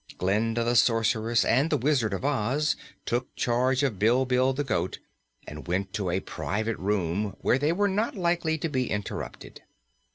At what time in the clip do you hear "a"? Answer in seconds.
6.09-6.19